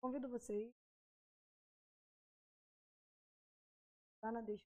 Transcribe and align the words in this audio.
convido 0.00 0.28
vocês. 0.28 0.72
Tá 4.20 4.32
na 4.32 4.40
descrição. 4.40 4.78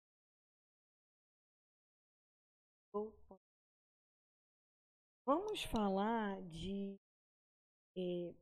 Vamos 5.24 5.62
falar 5.64 6.41
de 6.48 6.98
eh, 7.96 8.34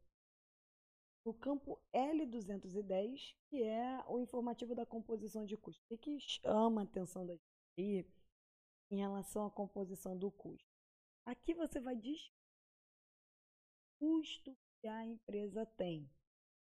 o 1.24 1.34
campo 1.34 1.80
L210, 1.92 3.34
que 3.48 3.62
é 3.62 4.04
o 4.06 4.20
informativo 4.20 4.74
da 4.74 4.86
composição 4.86 5.44
de 5.44 5.56
custo. 5.56 5.82
O 5.90 5.98
que 5.98 6.18
chama 6.20 6.82
a 6.82 6.84
atenção 6.84 7.26
da 7.26 7.34
gente 7.76 8.08
em 8.90 8.98
relação 8.98 9.44
à 9.44 9.50
composição 9.50 10.16
do 10.16 10.30
custo? 10.30 10.64
Aqui 11.26 11.52
você 11.54 11.80
vai 11.80 11.96
dizer 11.96 12.30
o 14.00 14.06
custo 14.06 14.56
que 14.80 14.86
a 14.86 15.04
empresa 15.04 15.66
tem. 15.76 16.08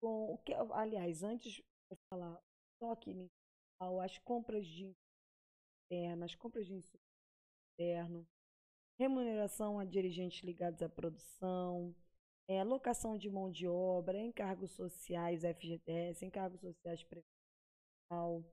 Com 0.04 0.34
o 0.34 0.38
que, 0.40 0.54
aliás, 0.54 1.24
antes 1.24 1.54
de 1.54 1.64
falar 2.10 2.38
só 2.78 2.92
aqui 2.92 3.32
as 3.80 4.18
compras 4.18 4.68
de 4.68 4.94
internas, 5.86 6.36
compras 6.36 6.66
de 6.66 6.74
insumo 6.74 7.02
interno, 7.74 8.28
remuneração 9.00 9.80
a 9.80 9.86
dirigentes 9.86 10.44
ligados 10.44 10.82
à 10.82 10.90
produção, 10.90 11.96
é, 12.50 12.62
locação 12.66 13.18
de 13.18 13.30
mão 13.30 13.50
de 13.50 13.66
obra, 13.66 14.20
encargos 14.20 14.72
sociais 14.72 15.44
FGTS, 15.44 16.26
encargos 16.26 16.60
sociais 16.60 17.02
previdencial, 17.06 18.44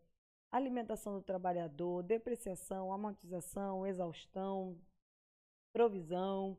alimentação 0.52 1.18
do 1.18 1.24
trabalhador, 1.24 2.04
depreciação, 2.04 2.92
amortização, 2.92 3.84
exaustão, 3.84 4.80
provisão, 5.72 6.56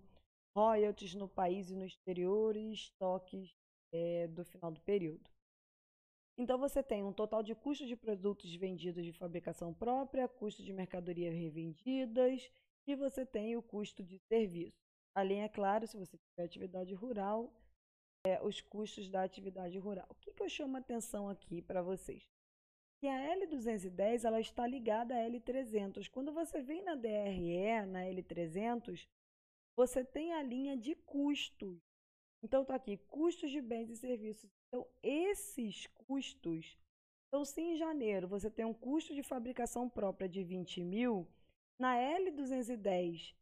royalties 0.53 1.15
no 1.15 1.29
país 1.29 1.69
e 1.69 1.77
no 1.77 1.85
exterior 1.85 2.57
e 2.57 2.73
estoques 2.73 3.55
é, 3.91 4.27
do 4.27 4.43
final 4.45 4.71
do 4.71 4.81
período. 4.81 5.29
Então 6.37 6.57
você 6.57 6.81
tem 6.81 7.03
um 7.03 7.13
total 7.13 7.43
de 7.43 7.53
custos 7.53 7.87
de 7.87 7.95
produtos 7.95 8.53
vendidos 8.55 9.03
de 9.03 9.13
fabricação 9.13 9.73
própria, 9.73 10.27
custo 10.27 10.63
de 10.63 10.73
mercadorias 10.73 11.35
revendidas 11.35 12.49
e 12.87 12.95
você 12.95 13.25
tem 13.25 13.55
o 13.55 13.61
custo 13.61 14.03
de 14.03 14.17
serviço. 14.27 14.81
Além, 15.13 15.43
é 15.43 15.49
claro, 15.49 15.85
se 15.85 15.97
você 15.97 16.17
tiver 16.17 16.43
atividade 16.43 16.93
rural, 16.93 17.53
é, 18.25 18.41
os 18.41 18.61
custos 18.61 19.09
da 19.09 19.23
atividade 19.23 19.77
rural. 19.77 20.05
O 20.09 20.15
que, 20.15 20.33
que 20.33 20.43
eu 20.43 20.49
chamo 20.49 20.77
a 20.77 20.79
atenção 20.79 21.29
aqui 21.29 21.61
para 21.61 21.81
vocês? 21.81 22.27
Que 22.99 23.07
a 23.07 23.35
L210 23.35 24.25
ela 24.25 24.39
está 24.39 24.65
ligada 24.65 25.15
à 25.15 25.29
L300. 25.29 26.07
Quando 26.09 26.31
você 26.31 26.61
vem 26.61 26.83
na 26.83 26.95
DRE, 26.95 27.85
na 27.87 28.03
L300, 28.05 29.07
você 29.75 30.05
tem 30.05 30.33
a 30.33 30.43
linha 30.43 30.77
de 30.77 30.95
custos. 30.95 31.79
Então, 32.43 32.63
está 32.63 32.75
aqui, 32.75 32.97
custos 33.09 33.51
de 33.51 33.61
bens 33.61 33.89
e 33.89 33.95
serviços. 33.95 34.49
Então, 34.67 34.87
esses 35.03 35.87
custos, 35.87 36.77
então, 37.27 37.45
se 37.45 37.61
em 37.61 37.77
janeiro 37.77 38.27
você 38.27 38.49
tem 38.49 38.65
um 38.65 38.73
custo 38.73 39.15
de 39.15 39.23
fabricação 39.23 39.87
própria 39.87 40.27
de 40.27 40.43
20 40.43 40.83
mil, 40.83 41.25
na 41.79 41.95
L210 41.95 43.33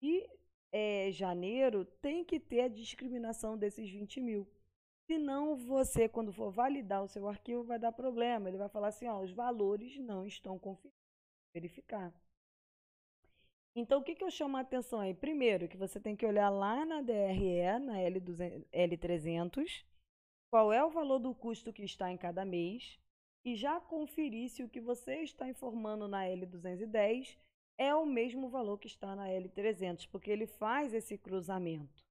de 0.00 0.28
é, 0.72 1.10
janeiro 1.12 1.84
tem 2.00 2.24
que 2.24 2.40
ter 2.40 2.62
a 2.62 2.68
discriminação 2.68 3.56
desses 3.58 3.90
20 3.90 4.20
mil. 4.20 4.48
Senão, 5.06 5.54
você, 5.54 6.08
quando 6.08 6.32
for 6.32 6.50
validar 6.50 7.04
o 7.04 7.08
seu 7.08 7.28
arquivo, 7.28 7.62
vai 7.62 7.78
dar 7.78 7.92
problema. 7.92 8.48
Ele 8.48 8.58
vai 8.58 8.68
falar 8.68 8.88
assim: 8.88 9.06
ó, 9.06 9.20
os 9.22 9.32
valores 9.32 9.98
não 9.98 10.26
estão 10.26 10.58
conferidos. 10.58 10.98
Verificar. 11.54 12.12
Então, 13.78 14.00
o 14.00 14.02
que, 14.02 14.14
que 14.14 14.24
eu 14.24 14.30
chamo 14.30 14.56
a 14.56 14.60
atenção 14.60 15.00
aí? 15.00 15.12
Primeiro, 15.12 15.68
que 15.68 15.76
você 15.76 16.00
tem 16.00 16.16
que 16.16 16.24
olhar 16.24 16.48
lá 16.48 16.86
na 16.86 17.02
DRE, 17.02 17.78
na 17.78 17.98
L200, 17.98 18.64
L300, 18.72 19.84
qual 20.50 20.72
é 20.72 20.82
o 20.82 20.88
valor 20.88 21.18
do 21.18 21.34
custo 21.34 21.74
que 21.74 21.84
está 21.84 22.10
em 22.10 22.16
cada 22.16 22.42
mês 22.42 22.98
e 23.44 23.54
já 23.54 23.78
conferir 23.78 24.48
se 24.48 24.62
o 24.62 24.68
que 24.68 24.80
você 24.80 25.16
está 25.16 25.46
informando 25.46 26.08
na 26.08 26.24
L210 26.24 27.36
é 27.76 27.94
o 27.94 28.06
mesmo 28.06 28.48
valor 28.48 28.78
que 28.78 28.86
está 28.86 29.14
na 29.14 29.28
L300, 29.28 30.08
porque 30.10 30.30
ele 30.30 30.46
faz 30.46 30.94
esse 30.94 31.18
cruzamento. 31.18 32.02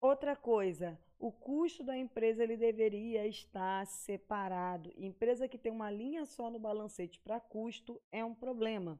Outra 0.00 0.34
coisa, 0.34 0.98
o 1.18 1.30
custo 1.30 1.84
da 1.84 1.98
empresa 1.98 2.42
ele 2.42 2.56
deveria 2.56 3.26
estar 3.26 3.86
separado. 3.86 4.90
Empresa 4.96 5.46
que 5.46 5.58
tem 5.58 5.70
uma 5.70 5.90
linha 5.90 6.24
só 6.24 6.48
no 6.48 6.58
balancete 6.58 7.20
para 7.20 7.38
custo 7.38 8.00
é 8.10 8.24
um 8.24 8.34
problema. 8.34 8.98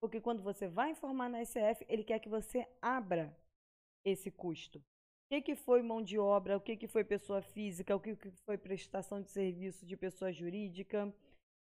Porque 0.00 0.20
quando 0.20 0.42
você 0.42 0.66
vai 0.66 0.90
informar 0.90 1.28
na 1.28 1.44
SF, 1.44 1.84
ele 1.88 2.02
quer 2.02 2.18
que 2.18 2.28
você 2.28 2.66
abra 2.80 3.36
esse 4.04 4.30
custo. 4.30 4.78
O 4.78 4.82
que, 5.30 5.42
que 5.42 5.54
foi 5.54 5.82
mão 5.82 6.02
de 6.02 6.18
obra, 6.18 6.56
o 6.56 6.60
que, 6.60 6.76
que 6.76 6.88
foi 6.88 7.04
pessoa 7.04 7.42
física, 7.42 7.94
o 7.94 8.00
que, 8.00 8.16
que 8.16 8.30
foi 8.44 8.58
prestação 8.58 9.20
de 9.20 9.30
serviço 9.30 9.86
de 9.86 9.96
pessoa 9.96 10.32
jurídica, 10.32 11.06
o 11.06 11.12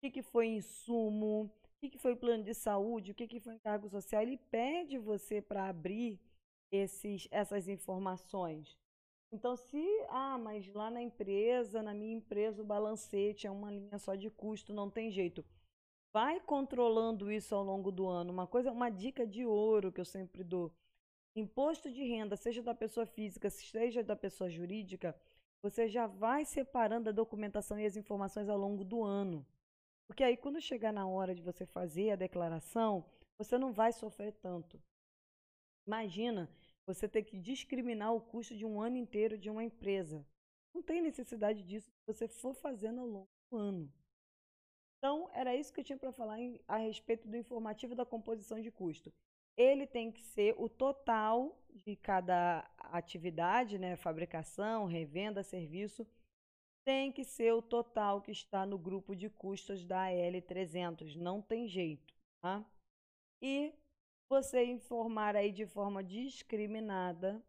que, 0.01 0.09
que 0.09 0.23
foi 0.23 0.47
insumo, 0.47 1.43
o 1.43 1.51
que, 1.79 1.89
que 1.89 1.99
foi 1.99 2.15
plano 2.15 2.43
de 2.43 2.53
saúde, 2.53 3.11
o 3.11 3.15
que, 3.15 3.27
que 3.27 3.39
foi 3.39 3.55
encargo 3.55 3.89
social. 3.89 4.21
Ele 4.21 4.37
pede 4.37 4.97
você 4.97 5.41
para 5.41 5.67
abrir 5.67 6.19
esses, 6.71 7.27
essas 7.29 7.67
informações. 7.67 8.77
Então, 9.31 9.55
se, 9.55 9.85
ah, 10.09 10.37
mas 10.37 10.67
lá 10.73 10.89
na 10.89 11.01
empresa, 11.01 11.83
na 11.83 11.93
minha 11.93 12.15
empresa, 12.15 12.61
o 12.61 12.65
balancete 12.65 13.45
é 13.45 13.51
uma 13.51 13.71
linha 13.71 13.99
só 13.99 14.15
de 14.15 14.29
custo, 14.29 14.73
não 14.73 14.89
tem 14.89 15.11
jeito 15.11 15.45
vai 16.13 16.39
controlando 16.41 17.31
isso 17.31 17.55
ao 17.55 17.63
longo 17.63 17.91
do 17.91 18.07
ano. 18.07 18.31
Uma 18.31 18.47
coisa, 18.47 18.71
uma 18.71 18.89
dica 18.89 19.25
de 19.25 19.45
ouro 19.45 19.91
que 19.91 20.01
eu 20.01 20.05
sempre 20.05 20.43
dou. 20.43 20.73
Imposto 21.35 21.89
de 21.91 22.03
renda, 22.03 22.35
seja 22.35 22.61
da 22.61 22.75
pessoa 22.75 23.05
física, 23.05 23.49
seja 23.49 24.03
da 24.03 24.15
pessoa 24.15 24.49
jurídica, 24.49 25.15
você 25.61 25.87
já 25.87 26.07
vai 26.07 26.43
separando 26.43 27.09
a 27.09 27.13
documentação 27.13 27.79
e 27.79 27.85
as 27.85 27.95
informações 27.95 28.49
ao 28.49 28.57
longo 28.57 28.83
do 28.83 29.03
ano. 29.03 29.45
Porque 30.07 30.23
aí 30.23 30.35
quando 30.35 30.59
chegar 30.59 30.91
na 30.91 31.07
hora 31.07 31.33
de 31.33 31.41
você 31.41 31.65
fazer 31.65 32.11
a 32.11 32.15
declaração, 32.17 33.05
você 33.37 33.57
não 33.57 33.71
vai 33.71 33.93
sofrer 33.93 34.33
tanto. 34.33 34.81
Imagina 35.87 36.49
você 36.85 37.07
ter 37.07 37.23
que 37.23 37.39
discriminar 37.39 38.13
o 38.13 38.19
custo 38.21 38.55
de 38.55 38.65
um 38.65 38.81
ano 38.81 38.97
inteiro 38.97 39.37
de 39.37 39.49
uma 39.49 39.63
empresa. 39.63 40.25
Não 40.73 40.81
tem 40.81 41.01
necessidade 41.01 41.63
disso 41.63 41.89
se 41.89 42.05
você 42.05 42.27
for 42.27 42.53
fazendo 42.53 43.01
ao 43.01 43.07
longo 43.07 43.29
do 43.49 43.57
ano. 43.57 44.00
Então, 45.01 45.27
era 45.33 45.55
isso 45.55 45.73
que 45.73 45.79
eu 45.79 45.83
tinha 45.83 45.97
para 45.97 46.11
falar 46.11 46.39
em, 46.39 46.59
a 46.67 46.77
respeito 46.77 47.27
do 47.27 47.35
informativo 47.35 47.95
da 47.95 48.05
composição 48.05 48.61
de 48.61 48.69
custo. 48.69 49.11
Ele 49.57 49.87
tem 49.87 50.11
que 50.11 50.21
ser 50.21 50.53
o 50.59 50.69
total 50.69 51.57
de 51.73 51.95
cada 51.95 52.69
atividade, 52.77 53.79
né, 53.79 53.95
fabricação, 53.95 54.85
revenda, 54.85 55.41
serviço, 55.41 56.05
tem 56.85 57.11
que 57.11 57.23
ser 57.23 57.51
o 57.51 57.63
total 57.63 58.21
que 58.21 58.31
está 58.31 58.63
no 58.63 58.77
grupo 58.77 59.15
de 59.15 59.27
custos 59.27 59.83
da 59.83 60.05
L300, 60.07 61.15
não 61.15 61.41
tem 61.41 61.67
jeito, 61.67 62.13
tá? 62.39 62.63
E 63.41 63.73
você 64.29 64.63
informar 64.63 65.35
aí 65.35 65.51
de 65.51 65.65
forma 65.65 66.03
discriminada 66.03 67.43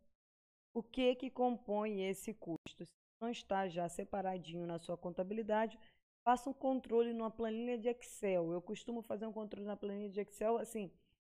o 0.75 0.83
que 0.83 1.15
que 1.17 1.31
compõe 1.31 2.03
esse 2.09 2.33
custo. 2.33 2.87
Se 2.87 2.93
não 3.21 3.31
está 3.31 3.69
já 3.69 3.89
separadinho 3.89 4.67
na 4.67 4.79
sua 4.79 4.97
contabilidade, 4.97 5.79
faça 6.25 6.49
um 6.49 6.53
controle 6.53 7.13
numa 7.13 7.31
planilha 7.31 7.79
de 7.79 7.89
Excel. 7.89 8.53
Eu 8.53 8.63
costumo 8.63 9.03
fazer 9.03 9.27
um 9.27 9.33
controle 9.33 9.67
na 9.67 9.77
planilha 9.77 10.09
de 10.11 10.21
Excel, 10.21 10.59
assim, 10.59 10.91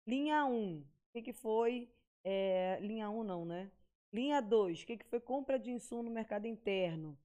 linha 0.08 0.46
1, 0.46 0.80
o 0.80 0.86
que, 1.14 1.22
que 1.22 1.34
foi, 1.34 1.90
é, 2.24 2.80
linha 2.82 3.10
1 3.10 3.24
não, 3.24 3.46
né? 3.46 3.72
Linha 4.14 4.42
2, 4.42 4.84
o 4.84 4.86
que, 4.86 4.98
que 4.98 5.06
foi 5.06 5.20
compra 5.20 5.60
de 5.60 5.72
insumo 5.72 6.04
no 6.04 6.12
mercado 6.12 6.46
interno? 6.46 7.18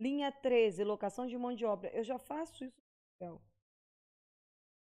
Linha 0.00 0.30
13, 0.30 0.84
locação 0.84 1.26
de 1.26 1.36
mão 1.36 1.54
de 1.54 1.64
obra. 1.64 1.90
Eu 1.90 2.04
já 2.04 2.18
faço 2.18 2.64
isso 2.64 2.76
no 3.20 3.26
Excel. 3.26 3.42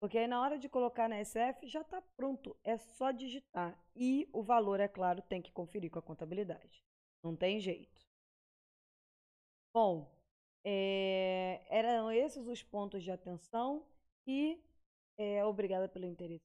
Porque 0.00 0.18
aí 0.18 0.26
na 0.26 0.40
hora 0.40 0.58
de 0.58 0.68
colocar 0.68 1.08
na 1.08 1.24
SF 1.24 1.66
já 1.66 1.80
está 1.80 2.02
pronto, 2.16 2.56
é 2.62 2.76
só 2.76 3.10
digitar. 3.10 3.78
E 3.94 4.28
o 4.32 4.42
valor, 4.42 4.80
é 4.80 4.88
claro, 4.88 5.22
tem 5.22 5.40
que 5.40 5.52
conferir 5.52 5.90
com 5.90 5.98
a 5.98 6.02
contabilidade. 6.02 6.84
Não 7.22 7.34
tem 7.34 7.58
jeito. 7.60 8.04
Bom, 9.72 10.13
é, 10.64 11.62
eram 11.68 12.10
esses 12.10 12.46
os 12.46 12.62
pontos 12.62 13.02
de 13.02 13.10
atenção 13.10 13.86
e 14.26 14.58
é, 15.18 15.44
obrigada 15.44 15.88
pelo 15.88 16.06
interesse 16.06 16.44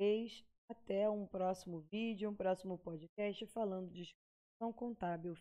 de 0.00 0.44
Até 0.68 1.08
um 1.08 1.26
próximo 1.26 1.80
vídeo, 1.80 2.30
um 2.30 2.34
próximo 2.34 2.78
podcast 2.78 3.46
falando 3.46 3.90
de 3.90 4.04
gestão 4.04 4.72
contábil. 4.72 5.36